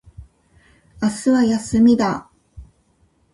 [0.99, 2.27] 明日は休みだ。